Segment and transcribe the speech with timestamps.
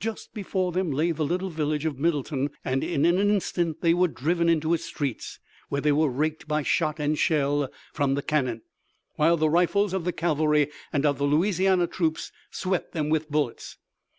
[0.00, 4.06] Just before them lay the little village of Middletown, and in an instant they were
[4.06, 5.38] driven into its streets,
[5.70, 8.60] where they were raked by shot and shell from the cannon,
[9.16, 13.78] while the rifles of the cavalry and of the Louisiana troops swept them with bullets.